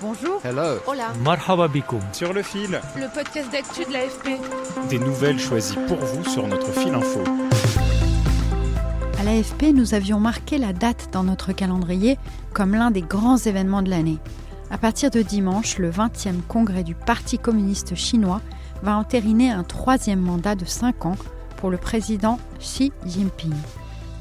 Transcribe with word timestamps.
Bonjour. 0.00 0.40
Hello. 0.44 0.78
Hola. 0.86 1.12
Marhaba 1.24 1.68
bikoum. 1.68 2.00
Sur 2.12 2.32
le 2.32 2.42
fil, 2.42 2.80
Le 2.96 3.12
podcast 3.12 3.50
d'actu 3.50 3.84
de 3.84 3.92
l'AFP. 3.92 4.38
des 4.88 4.98
nouvelles 4.98 5.38
choisies 5.40 5.76
pour 5.88 5.96
vous 5.98 6.24
sur 6.24 6.46
notre 6.46 6.70
fil 6.72 6.94
info. 6.94 7.20
À 9.18 9.24
l'AFP, 9.24 9.72
nous 9.74 9.94
avions 9.94 10.20
marqué 10.20 10.58
la 10.58 10.72
date 10.72 11.08
dans 11.12 11.24
notre 11.24 11.52
calendrier 11.52 12.18
comme 12.52 12.74
l'un 12.74 12.90
des 12.90 13.02
grands 13.02 13.36
événements 13.38 13.82
de 13.82 13.90
l'année. 13.90 14.18
À 14.70 14.78
partir 14.78 15.10
de 15.10 15.22
dimanche, 15.22 15.78
le 15.78 15.90
20e 15.90 16.42
congrès 16.46 16.84
du 16.84 16.94
Parti 16.94 17.38
communiste 17.38 17.94
chinois 17.96 18.40
va 18.82 18.96
entériner 18.96 19.50
un 19.50 19.64
troisième 19.64 20.20
mandat 20.20 20.54
de 20.54 20.64
5 20.64 21.06
ans 21.06 21.16
pour 21.56 21.70
le 21.70 21.78
président 21.78 22.38
Xi 22.60 22.92
Jinping. 23.04 23.54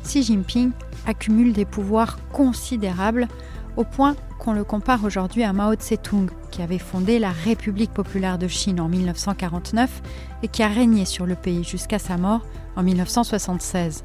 Xi 0.03 0.23
Jinping 0.23 0.71
accumule 1.05 1.53
des 1.53 1.65
pouvoirs 1.65 2.17
considérables 2.31 3.27
au 3.77 3.83
point 3.83 4.15
qu'on 4.39 4.53
le 4.53 4.63
compare 4.63 5.03
aujourd'hui 5.05 5.43
à 5.43 5.53
Mao 5.53 5.73
Tse-tung, 5.75 6.29
qui 6.51 6.61
avait 6.61 6.79
fondé 6.79 7.19
la 7.19 7.31
République 7.31 7.93
populaire 7.93 8.37
de 8.37 8.47
Chine 8.47 8.81
en 8.81 8.89
1949 8.89 10.01
et 10.43 10.47
qui 10.47 10.63
a 10.63 10.67
régné 10.67 11.05
sur 11.05 11.25
le 11.25 11.35
pays 11.35 11.63
jusqu'à 11.63 11.99
sa 11.99 12.17
mort 12.17 12.41
en 12.75 12.83
1976. 12.83 14.03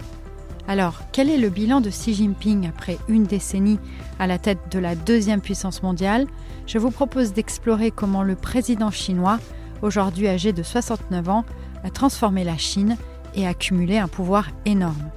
Alors, 0.69 1.01
quel 1.11 1.29
est 1.29 1.39
le 1.39 1.49
bilan 1.49 1.81
de 1.81 1.91
Xi 1.91 2.15
Jinping 2.15 2.69
après 2.69 2.99
une 3.09 3.25
décennie 3.25 3.81
à 4.19 4.27
la 4.27 4.39
tête 4.39 4.61
de 4.71 4.79
la 4.79 4.95
deuxième 4.95 5.41
puissance 5.41 5.83
mondiale? 5.83 6.27
Je 6.67 6.79
vous 6.79 6.91
propose 6.91 7.33
d'explorer 7.33 7.91
comment 7.91 8.23
le 8.23 8.37
président 8.37 8.91
chinois, 8.91 9.41
aujourd'hui 9.83 10.29
âgé 10.29 10.53
de 10.53 10.63
69 10.63 11.29
ans, 11.29 11.45
a 11.83 11.91
transformé 11.91 12.45
la 12.45 12.57
Chine 12.57 12.97
et 13.35 13.47
accumulé 13.47 13.99
un 13.99 14.09
pouvoir 14.09 14.51
énorme. 14.65 15.11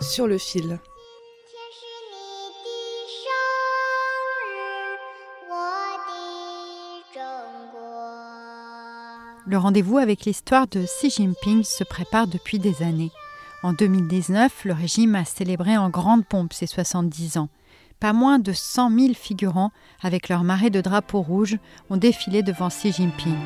Sur 0.00 0.26
le 0.26 0.38
fil. 0.38 0.78
Le 9.50 9.56
rendez-vous 9.56 9.96
avec 9.96 10.26
l'histoire 10.26 10.66
de 10.66 10.84
Xi 10.84 11.08
Jinping 11.08 11.64
se 11.64 11.82
prépare 11.82 12.26
depuis 12.26 12.58
des 12.58 12.82
années. 12.82 13.10
En 13.62 13.72
2019, 13.72 14.66
le 14.66 14.74
régime 14.74 15.14
a 15.14 15.24
célébré 15.24 15.78
en 15.78 15.88
grande 15.88 16.26
pompe 16.26 16.52
ses 16.52 16.66
70 16.66 17.38
ans. 17.38 17.48
Pas 17.98 18.12
moins 18.12 18.38
de 18.38 18.52
100 18.52 18.90
000 18.90 19.14
figurants, 19.14 19.72
avec 20.02 20.28
leur 20.28 20.44
marée 20.44 20.68
de 20.68 20.82
drapeaux 20.82 21.22
rouges, 21.22 21.56
ont 21.88 21.96
défilé 21.96 22.42
devant 22.42 22.68
Xi 22.68 22.92
Jinping. 22.92 23.38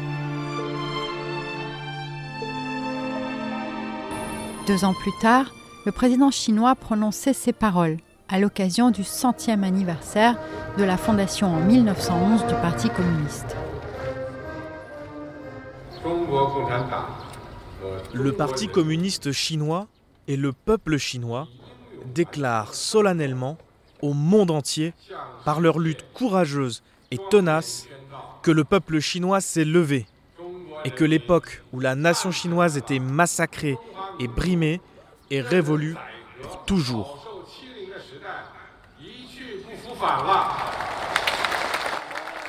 Deux 4.67 4.85
ans 4.85 4.95
plus 4.95 5.13
tard, 5.21 5.55
le 5.87 5.93
président 5.93 6.33
chinois 6.33 6.75
prononçait 6.75 7.33
ces 7.33 7.53
paroles 7.53 7.99
à 8.29 8.41
l'occasion 8.41 8.91
du 8.91 9.05
centième 9.05 9.63
anniversaire 9.63 10.37
de 10.79 10.83
la 10.83 10.97
fondation 10.97 11.55
en 11.55 11.61
1911 11.61 12.45
du 12.49 12.55
Parti 12.55 12.91
communiste. 12.91 13.55
Le 18.13 18.33
Parti 18.33 18.69
communiste 18.69 19.33
chinois 19.33 19.87
et 20.29 20.37
le 20.37 20.53
peuple 20.53 20.97
chinois 20.99 21.49
déclarent 22.15 22.75
solennellement 22.75 23.59
au 24.03 24.13
monde 24.15 24.51
entier, 24.51 24.95
par 25.45 25.61
leur 25.61 25.79
lutte 25.79 26.05
courageuse 26.13 26.83
et 27.11 27.19
tenace, 27.31 27.87
que 28.43 28.51
le 28.51 28.65
peuple 28.65 28.99
chinois 29.01 29.41
s'est 29.41 29.65
levé 29.65 30.07
et 30.85 30.91
que 30.91 31.05
l'époque 31.05 31.63
où 31.73 31.81
la 31.81 31.95
nation 31.95 32.33
chinoise 32.33 32.77
était 32.77 32.99
massacrée 32.99 33.79
et 34.19 34.27
brimée 34.27 34.81
est 35.31 35.41
révolue 35.41 35.97
pour 36.43 36.65
toujours. 36.65 37.47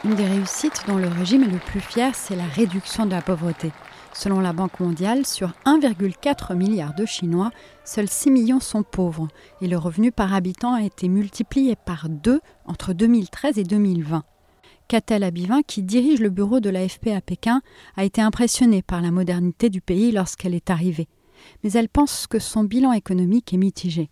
Une 0.06 0.16
des 0.16 0.26
réussites 0.26 0.84
dont 0.86 0.98
le 0.98 1.08
régime 1.08 1.44
est 1.44 1.52
le 1.52 1.60
plus 1.60 1.80
fier, 1.80 2.14
c'est 2.14 2.36
la 2.36 2.44
réduction 2.44 3.06
de 3.06 3.12
la 3.12 3.22
pauvreté. 3.22 3.72
Selon 4.14 4.42
la 4.42 4.52
Banque 4.52 4.82
mondiale, 4.82 5.26
sur 5.26 5.54
1,4 5.66 6.56
milliard 6.58 6.94
de 6.94 7.06
Chinois, 7.06 7.52
seuls 7.86 8.10
6 8.10 8.30
millions 8.30 8.60
sont 8.60 8.84
pauvres 8.84 9.30
et 9.62 9.68
le 9.68 9.78
revenu 9.78 10.12
par 10.12 10.34
habitant 10.34 10.74
a 10.74 10.82
été 10.82 11.08
multiplié 11.08 11.78
par 11.78 12.10
deux 12.10 12.42
entre 12.66 12.92
2013 12.92 13.58
et 13.58 13.64
2020. 13.64 14.26
Catel 14.90 15.24
Abivin, 15.24 15.62
qui 15.62 15.84
dirige 15.84 16.20
le 16.20 16.30
bureau 16.30 16.60
de 16.60 16.70
l'AFP 16.70 17.08
à 17.08 17.22
Pékin, 17.22 17.62
a 17.96 18.04
été 18.04 18.22
impressionnée 18.22 18.82
par 18.82 19.02
la 19.02 19.10
modernité 19.10 19.70
du 19.70 19.80
pays 19.80 20.12
lorsqu'elle 20.12 20.54
est 20.54 20.70
arrivée. 20.70 21.08
Mais 21.64 21.72
elle 21.72 21.88
pense 21.88 22.28
que 22.28 22.40
son 22.40 22.66
bilan 22.66 22.92
économique 22.92 23.54
est 23.54 23.58
mitigé. 23.58 24.10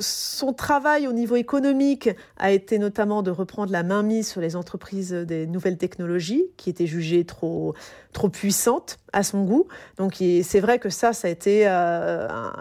Son 0.00 0.52
travail 0.52 1.06
au 1.06 1.12
niveau 1.12 1.36
économique 1.36 2.10
a 2.36 2.50
été 2.50 2.78
notamment 2.78 3.22
de 3.22 3.30
reprendre 3.30 3.70
la 3.70 3.82
mainmise 3.82 4.28
sur 4.28 4.40
les 4.40 4.56
entreprises 4.56 5.12
des 5.12 5.46
nouvelles 5.46 5.78
technologies 5.78 6.44
qui 6.56 6.70
étaient 6.70 6.88
jugées 6.88 7.24
trop, 7.24 7.74
trop 8.12 8.28
puissantes 8.28 8.98
à 9.12 9.22
son 9.22 9.44
goût. 9.44 9.68
Donc 9.96 10.16
c'est 10.42 10.60
vrai 10.60 10.78
que 10.80 10.90
ça, 10.90 11.12
ça 11.12 11.28
a 11.28 11.30
été 11.30 11.68
euh, 11.68 12.28
un, 12.28 12.52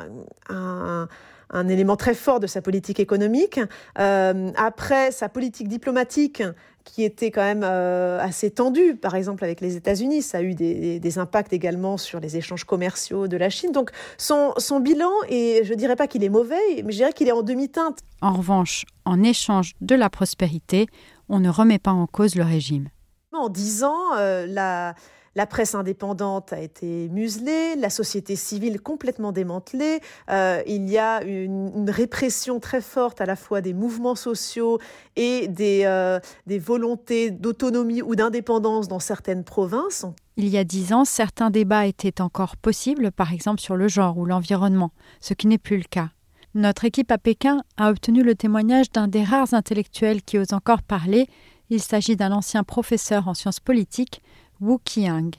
un, 0.50 1.08
un, 1.50 1.68
élément 1.68 1.96
très 1.96 2.14
fort 2.14 2.40
de 2.40 2.48
sa 2.48 2.62
politique 2.62 3.00
économique. 3.00 3.60
Euh, 4.00 4.52
après, 4.56 5.12
sa 5.12 5.30
politique 5.30 5.68
diplomatique 5.68 6.44
qui 6.84 7.04
était 7.04 7.30
quand 7.30 7.42
même 7.42 7.64
euh, 7.64 8.20
assez 8.20 8.50
tendue, 8.50 8.96
par 8.96 9.16
exemple 9.16 9.44
avec 9.44 9.62
les 9.62 9.76
États-Unis. 9.76 10.22
Ça 10.22 10.40
a 10.40 10.42
eu 10.42 10.56
des, 10.56 11.00
des, 11.00 11.20
impacts 11.20 11.54
également 11.54 11.98
sur 11.98 12.20
les 12.20 12.38
échanges 12.38 12.64
commerciaux 12.64 13.28
de 13.28 13.38
la 13.38 13.50
Chine. 13.50 13.72
Donc 13.72 13.92
son, 14.18 14.54
son 14.58 14.80
bilan, 14.80 15.12
et 15.28 15.62
je 15.64 15.74
ne 15.74 15.78
dirais 15.78 15.96
pas 15.96 16.08
qu'il 16.08 16.24
est 16.24 16.30
mauvais, 16.30 16.84
mais 16.84 16.92
je 16.92 16.98
dirais 16.98 17.14
qu'il 17.14 17.28
est 17.28 17.34
en 17.34 17.44
demi-teinte. 17.44 18.00
En 18.22 18.34
revanche, 18.34 18.86
en 19.06 19.22
échange 19.22 19.74
de 19.82 19.96
la 19.96 20.10
prospérité, 20.10 20.88
on 21.28 21.40
ne 21.40 21.50
remet 21.50 21.80
pas 21.80 21.92
en 21.92 22.08
cause 22.08 22.36
le 22.36 22.44
régime. 22.44 22.90
En 23.32 23.50
dix 23.50 23.84
ans, 23.84 24.16
euh, 24.18 24.48
la, 24.48 24.96
la 25.36 25.46
presse 25.46 25.76
indépendante 25.76 26.54
a 26.54 26.60
été 26.60 27.10
muselée, 27.10 27.76
la 27.76 27.90
société 27.90 28.36
civile 28.36 28.82
complètement 28.82 29.32
démantelée. 29.32 30.00
Euh, 30.30 30.62
il 30.68 30.90
y 30.90 30.98
a 30.98 31.24
une, 31.24 31.90
répression 31.90 32.60
très 32.60 32.82
forte 32.82 33.22
à 33.22 33.26
la 33.26 33.36
fois 33.36 33.62
des 33.62 33.74
mouvements 33.74 34.16
sociaux 34.16 34.80
et 35.16 35.50
euh, 35.60 36.20
des 36.46 36.60
volontés 36.60 37.32
d'autonomie 37.32 38.02
ou 38.02 38.16
d'indépendance 38.16 38.88
dans 38.88 39.00
certaines 39.00 39.44
provinces. 39.44 40.06
Il 40.38 40.48
y 40.48 40.58
a 40.58 40.64
dix 40.64 40.94
ans, 40.94 41.04
certains 41.04 41.50
débats 41.50 41.86
étaient 41.86 42.22
encore 42.22 42.56
possibles, 42.58 43.12
par 43.12 43.34
exemple 43.34 43.60
sur 43.60 43.76
le 43.76 43.88
genre 43.88 44.18
ou 44.18 44.26
l'environnement, 44.26 44.92
ce 45.20 45.34
qui 45.34 45.48
n'est 45.48 45.58
plus 45.58 45.78
le 45.78 45.84
cas. 45.84 46.10
Notre 46.56 46.86
équipe 46.86 47.12
à 47.12 47.18
Pékin 47.18 47.62
a 47.78 47.90
obtenu 47.90 48.24
le 48.24 48.36
témoignage 48.36 48.92
d'un 48.92 49.08
des 49.08 49.24
rares 49.24 49.54
intellectuels 49.54 50.24
qui 50.24 50.38
ose 50.38 50.54
encore 50.54 50.82
parler. 50.82 51.28
Il 51.70 51.82
s'agit 51.82 52.16
d'un 52.16 52.32
ancien 52.32 52.64
professeur 52.64 53.28
en 53.28 53.34
sciences 53.34 53.60
politiques, 53.60 54.22
Wu 54.62 54.78
Qiang. 54.84 55.32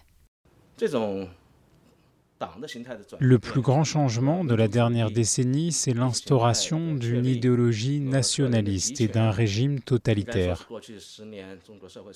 Le 3.19 3.39
plus 3.39 3.61
grand 3.61 3.85
changement 3.85 4.45
de 4.45 4.55
la 4.55 4.67
dernière 4.67 5.11
décennie, 5.11 5.73
c'est 5.73 5.93
l'instauration 5.93 6.95
d'une 6.95 7.27
idéologie 7.27 8.01
nationaliste 8.01 9.03
et 9.03 9.09
d'un 9.09 9.31
régime 9.31 9.81
totalitaire. 9.81 10.67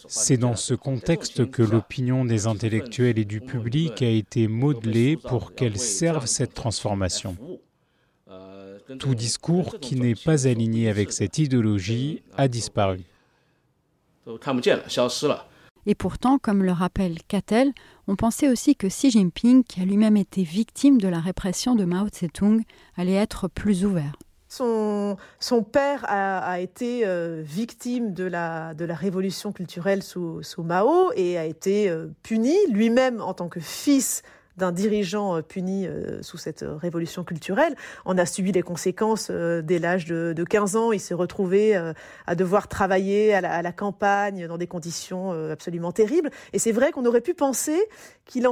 C'est 0.09 0.39
dans 0.39 0.57
ce 0.57 0.73
contexte 0.73 1.51
que 1.51 1.63
l'opinion 1.63 2.25
des 2.25 2.47
intellectuels 2.47 3.19
et 3.19 3.27
du 3.27 3.43
public 3.43 4.01
a 4.01 4.09
été 4.09 4.49
modelée 4.49 5.19
pour 5.19 5.55
qu'elle 5.55 5.79
serve 5.79 6.25
cette 6.25 6.55
transformation. 6.55 7.37
Tout 8.99 9.15
discours 9.15 9.79
qui 9.79 9.97
n'est 9.97 10.15
pas 10.15 10.47
aligné 10.47 10.89
avec 10.89 11.13
cette 11.13 11.37
idéologie 11.39 12.23
a 12.37 12.49
disparu. 12.49 13.01
Et 15.87 15.95
pourtant, 15.95 16.39
comme 16.39 16.63
le 16.63 16.73
rappelle 16.73 17.23
Catel, 17.29 17.73
on 18.07 18.17
pensait 18.17 18.49
aussi 18.49 18.77
que 18.77 18.87
Xi 18.87 19.11
Jinping, 19.11 19.65
qui 19.65 19.81
a 19.81 19.85
lui-même 19.85 20.17
été 20.17 20.43
victime 20.43 20.99
de 20.99 21.09
la 21.09 21.21
répression 21.21 21.75
de 21.75 21.85
Mao 21.85 22.09
Tse-tung, 22.09 22.63
allait 22.97 23.15
être 23.15 23.49
plus 23.49 23.85
ouvert. 23.85 24.17
Son, 24.49 25.17
père 25.73 26.05
a, 26.07 26.61
été 26.61 27.05
euh, 27.05 27.43
victime 27.45 28.15
de 28.15 28.25
la, 28.25 28.73
révolution 28.79 29.53
culturelle 29.53 30.03
sous, 30.03 30.43
sous 30.43 30.63
Mao 30.63 31.11
et 31.17 31.37
a 31.37 31.45
été 31.45 31.89
euh, 31.89 32.07
puni 32.23 32.55
lui-même 32.71 33.21
en 33.21 33.35
tant 33.35 33.49
que 33.49 33.59
fils 33.59 34.23
d'un 34.57 34.73
dirigeant 34.73 35.43
puni 35.43 35.87
sous 36.23 36.39
cette 36.39 36.65
révolution 36.67 37.25
culturelle, 37.25 37.75
en 38.05 38.17
a 38.19 38.27
subi 38.27 38.53
les 38.53 38.63
conséquences 38.63 39.31
dès 39.31 39.79
l'âge 39.79 40.05
de, 40.07 40.45
15 40.49 40.77
ans. 40.77 40.93
Il 40.93 41.01
s'est 41.01 41.15
retrouvé 41.15 41.75
à 42.27 42.35
devoir 42.35 42.69
travailler 42.69 43.35
à 43.35 43.63
la, 43.63 43.73
campagne 43.73 44.47
dans 44.47 44.59
des 44.59 44.67
conditions 44.67 45.33
absolument 45.51 45.93
terribles. 45.93 46.31
Et 46.53 46.59
c'est 46.59 46.73
vrai 46.73 46.93
qu'on 46.93 47.05
aurait 47.07 47.21
pu 47.21 47.35
penser 47.35 47.79
qu'il 48.27 48.45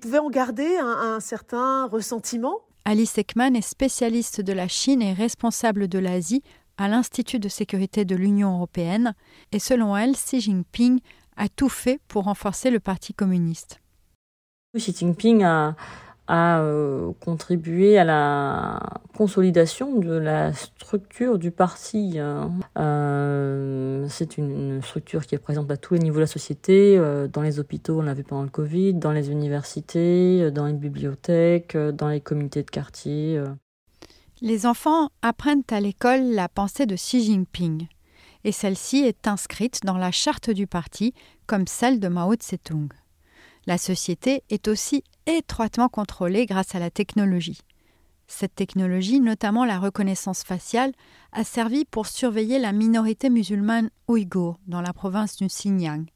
pouvait 0.00 0.18
en 0.18 0.30
garder 0.30 0.76
un, 0.76 1.14
un 1.14 1.20
certain 1.20 1.86
ressentiment. 1.86 2.60
Alice 2.84 3.16
Ekman 3.16 3.54
est 3.54 3.60
spécialiste 3.60 4.40
de 4.40 4.52
la 4.52 4.66
Chine 4.66 5.02
et 5.02 5.12
responsable 5.12 5.86
de 5.86 5.98
l'Asie 6.00 6.42
à 6.76 6.88
l'Institut 6.88 7.38
de 7.38 7.48
sécurité 7.48 8.04
de 8.04 8.16
l'Union 8.16 8.54
européenne, 8.54 9.14
et 9.52 9.58
selon 9.58 9.96
elle, 9.96 10.12
Xi 10.12 10.40
Jinping 10.40 11.00
a 11.36 11.48
tout 11.48 11.68
fait 11.68 12.00
pour 12.08 12.24
renforcer 12.24 12.70
le 12.70 12.80
Parti 12.80 13.14
communiste. 13.14 13.81
Xi 14.78 14.94
Jinping 14.94 15.42
a, 15.42 15.74
euh, 16.30 17.12
contribué 17.20 17.98
à 17.98 18.04
la 18.04 18.80
consolidation 19.14 19.98
de 19.98 20.14
la 20.14 20.54
structure 20.54 21.38
du 21.38 21.50
parti. 21.50 22.18
Hein. 22.18 22.52
Euh, 22.78 24.06
c'est 24.08 24.38
une, 24.38 24.80
structure 24.82 25.26
qui 25.26 25.34
est 25.34 25.38
présente 25.38 25.70
à 25.70 25.76
tous 25.76 25.94
les 25.94 26.00
niveaux 26.00 26.16
de 26.16 26.20
la 26.20 26.26
société, 26.26 26.96
euh, 26.96 27.28
dans 27.28 27.42
les 27.42 27.58
hôpitaux, 27.58 27.98
on 27.98 28.02
l'a 28.02 28.14
vu 28.14 28.24
pendant 28.24 28.44
le 28.44 28.48
Covid, 28.48 28.94
dans 28.94 29.12
les 29.12 29.30
universités, 29.30 30.50
dans 30.50 30.66
les 30.66 30.72
bibliothèques, 30.72 31.76
dans 31.76 32.08
les 32.08 32.20
comités 32.20 32.62
de 32.62 32.70
quartier. 32.70 33.42
Les 34.40 34.64
enfants 34.64 35.10
apprennent 35.20 35.64
à 35.70 35.80
l'école 35.80 36.22
la 36.32 36.48
pensée 36.48 36.86
de 36.86 36.94
Xi 36.94 37.22
Jinping, 37.22 37.88
et 38.44 38.52
celle-ci 38.52 38.98
est 38.98 39.28
inscrite 39.28 39.80
dans 39.84 39.98
la 39.98 40.10
charte 40.10 40.50
du 40.50 40.66
parti 40.66 41.12
comme 41.46 41.66
celle 41.66 42.00
de 42.00 42.08
Mao 42.08 42.34
Tse-tung. 42.34 42.88
La 43.66 43.78
société 43.78 44.42
est 44.50 44.66
aussi 44.68 45.04
étroitement 45.26 45.88
contrôlée 45.88 46.46
grâce 46.46 46.74
à 46.74 46.80
la 46.80 46.90
technologie. 46.90 47.60
Cette 48.26 48.54
technologie, 48.54 49.20
notamment 49.20 49.64
la 49.64 49.78
reconnaissance 49.78 50.42
faciale, 50.42 50.92
a 51.32 51.44
servi 51.44 51.84
pour 51.84 52.06
surveiller 52.06 52.58
la 52.58 52.72
minorité 52.72 53.30
musulmane 53.30 53.90
ouïghour 54.08 54.58
dans 54.66 54.80
la 54.80 54.92
province 54.92 55.36
du 55.36 55.46
Xinjiang. 55.46 56.06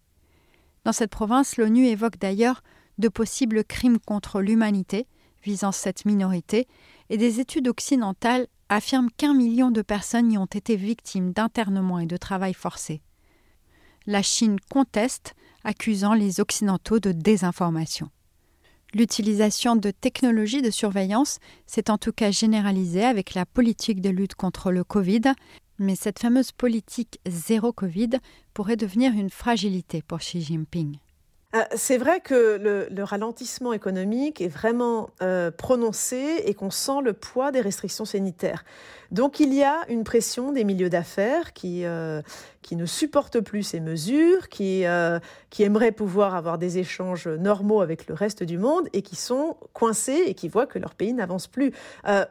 Dans 0.84 0.92
cette 0.92 1.10
province, 1.10 1.56
l'ONU 1.56 1.86
évoque 1.86 2.18
d'ailleurs 2.18 2.62
de 2.98 3.08
possibles 3.08 3.64
crimes 3.64 3.98
contre 3.98 4.40
l'humanité 4.40 5.06
visant 5.42 5.72
cette 5.72 6.04
minorité 6.04 6.66
et 7.10 7.16
des 7.16 7.38
études 7.38 7.68
occidentales 7.68 8.46
affirment 8.68 9.10
qu'un 9.16 9.34
million 9.34 9.70
de 9.70 9.82
personnes 9.82 10.32
y 10.32 10.38
ont 10.38 10.46
été 10.46 10.74
victimes 10.74 11.32
d'internement 11.32 12.00
et 12.00 12.06
de 12.06 12.16
travail 12.16 12.54
forcé. 12.54 13.00
La 14.06 14.22
Chine 14.22 14.56
conteste, 14.70 15.34
accusant 15.66 16.14
les 16.14 16.40
Occidentaux 16.40 17.00
de 17.00 17.12
désinformation. 17.12 18.08
L'utilisation 18.94 19.76
de 19.76 19.90
technologies 19.90 20.62
de 20.62 20.70
surveillance 20.70 21.38
s'est 21.66 21.90
en 21.90 21.98
tout 21.98 22.12
cas 22.12 22.30
généralisée 22.30 23.04
avec 23.04 23.34
la 23.34 23.44
politique 23.44 24.00
de 24.00 24.10
lutte 24.10 24.36
contre 24.36 24.70
le 24.70 24.84
Covid, 24.84 25.32
mais 25.78 25.96
cette 25.96 26.20
fameuse 26.20 26.52
politique 26.52 27.20
zéro 27.26 27.72
Covid 27.72 28.10
pourrait 28.54 28.76
devenir 28.76 29.12
une 29.12 29.28
fragilité 29.28 30.02
pour 30.02 30.20
Xi 30.20 30.40
Jinping. 30.40 30.98
Euh, 31.54 31.62
c'est 31.74 31.96
vrai 31.96 32.20
que 32.20 32.58
le, 32.90 33.04
ralentissement 33.04 33.72
économique 33.72 34.40
est 34.40 34.48
vraiment 34.48 35.10
euh, 35.22 35.50
prononcé 35.50 36.42
et 36.44 36.54
qu'on 36.54 36.70
sent 36.70 37.00
le 37.04 37.12
poids 37.12 37.52
des 37.52 37.60
restrictions 37.60 38.04
sanitaires. 38.04 38.64
Donc 39.12 39.38
il 39.38 39.54
y 39.54 39.62
a 39.62 39.84
une 39.88 40.02
pression 40.02 40.52
des 40.52 40.64
milieux 40.64 40.90
d'affaires 40.90 41.52
qui, 41.52 41.84
euh, 41.84 42.20
qui 42.66 42.74
ne 42.74 42.84
supportent 42.84 43.38
plus 43.38 43.62
ces 43.62 43.78
mesures, 43.78 44.48
qui, 44.48 44.84
qui 45.50 45.62
aimeraient 45.62 45.92
pouvoir 45.92 46.34
avoir 46.34 46.58
des 46.58 46.78
échanges 46.78 47.28
normaux 47.28 47.80
avec 47.80 48.08
le 48.08 48.14
reste 48.14 48.42
du 48.42 48.58
monde 48.58 48.88
et 48.92 49.02
qui 49.02 49.14
sont 49.14 49.56
coincés 49.72 50.24
et 50.26 50.34
qui 50.34 50.48
voient 50.48 50.66
que 50.66 50.80
leur 50.80 50.96
pays 50.96 51.12
n'avance 51.12 51.46
plus. 51.46 51.72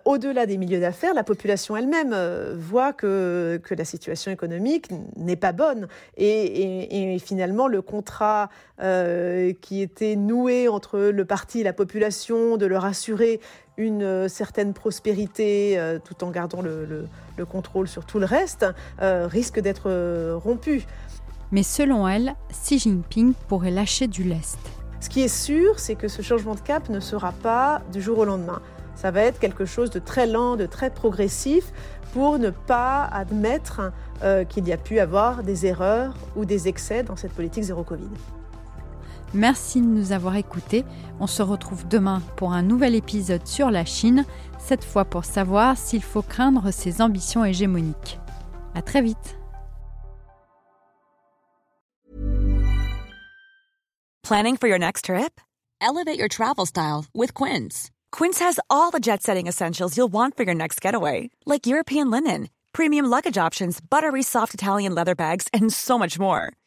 Au-delà 0.04 0.46
des 0.46 0.58
milieux 0.58 0.82
d'affaires, 0.82 1.14
la 1.14 1.24
population 1.24 1.78
elle-même 1.78 2.14
voit 2.54 2.92
que, 2.92 3.62
que 3.64 3.74
la 3.74 3.86
situation 3.86 4.30
économique 4.30 4.90
n'est 5.16 5.38
pas 5.38 5.54
bonne 5.54 5.88
et, 6.18 7.14
et, 7.14 7.20
finalement 7.20 7.68
le 7.68 7.82
contrat 7.82 8.50
euh, 8.82 9.54
qui 9.62 9.82
était 9.82 10.18
noué 10.18 10.68
entre 10.68 11.00
le 11.00 11.26
parti 11.26 11.62
et 11.62 11.64
la 11.64 11.72
population, 11.72 12.58
de 12.58 12.66
leur 12.66 12.84
assurer 12.84 13.40
une 13.78 14.04
euh, 14.04 14.28
certaine 14.28 14.74
prospérité 14.74 15.78
euh, 15.78 16.00
tout 16.00 16.24
en 16.24 16.32
gardant 16.32 16.62
le, 16.62 17.08
contrôle 17.50 17.88
sur 17.88 18.06
tout 18.06 18.18
le 18.18 18.26
reste, 18.26 18.66
risque 19.00 19.60
d'être 19.60 19.90
rompu. 20.36 20.86
Mais 21.52 21.64
selon 21.64 22.08
elle, 22.08 22.34
Xi 22.50 22.80
Jinping 22.80 23.34
pourrait 23.50 23.72
lâcher 23.72 24.08
du 24.08 24.24
lest. 24.24 24.58
Ce 25.02 25.10
qui 25.10 25.22
est 25.22 25.28
sûr, 25.28 25.78
c'est 25.78 25.96
que 25.96 26.08
ce 26.08 26.22
changement 26.22 26.56
de 26.56 26.62
cap 26.62 26.88
ne 26.88 27.02
sera 27.02 27.34
pas 27.34 27.82
du 27.92 28.02
jour 28.02 28.20
au 28.20 28.26
lendemain. 28.26 28.62
Ça 28.96 29.12
va 29.12 29.22
être 29.22 29.38
quelque 29.38 29.66
chose 29.66 29.90
de 29.90 30.00
très 30.00 30.28
lent, 30.28 30.56
de 30.56 30.66
très 30.66 30.90
progressif, 30.90 31.74
pour 32.14 32.40
ne 32.40 32.52
pas 32.52 33.04
admettre 33.04 33.92
qu'il 34.48 34.66
y 34.66 34.72
a 34.72 34.78
pu 34.78 35.00
avoir 35.00 35.44
des 35.44 35.66
erreurs 35.66 36.16
ou 36.38 36.46
des 36.46 36.70
excès 36.70 37.04
dans 37.04 37.18
cette 37.18 37.34
politique 37.34 37.66
zéro 37.66 37.84
Covid. 37.84 38.08
Merci 39.36 39.82
de 39.82 39.86
nous 39.86 40.14
avoir 40.14 40.38
écoutés. 40.38 40.86
On 41.20 41.28
se 41.28 41.44
retrouve 41.44 41.86
demain 41.90 42.22
pour 42.38 42.54
un 42.54 42.62
nouvel 42.62 42.96
épisode 42.96 43.46
sur 43.46 43.70
la 43.70 43.84
Chine, 43.84 44.26
cette 44.60 44.86
fois 44.86 45.04
pour 45.04 45.26
savoir 45.26 45.78
s'il 45.78 46.02
faut 46.02 46.22
craindre 46.22 46.72
ses 46.72 47.02
ambitions 47.02 47.44
hégémoniques. 47.44 48.18
À 48.76 48.82
très 48.82 49.02
vite. 49.02 49.36
Planning 54.24 54.56
for 54.56 54.70
your 54.70 54.80
next 54.80 55.06
trip? 55.06 55.42
Elevate 55.82 56.18
your 56.18 56.30
travel 56.30 56.66
style 56.66 57.04
with 57.14 57.34
Quince. 57.34 57.92
Quince 58.14 58.40
has 58.40 58.58
all 58.70 58.90
the 58.90 59.02
jet-setting 59.02 59.48
essentials 59.48 59.98
you'll 59.98 60.08
want 60.08 60.38
for 60.38 60.44
your 60.44 60.56
next 60.56 60.80
getaway, 60.80 61.30
like 61.46 61.68
European 61.68 62.10
linen, 62.10 62.48
premium 62.72 63.06
luggage 63.06 63.38
options, 63.38 63.82
buttery 63.82 64.24
soft 64.24 64.54
Italian 64.54 64.96
leather 64.96 65.14
bags, 65.14 65.50
and 65.54 65.74
so 65.74 65.98
much 66.00 66.18
more. 66.18 66.54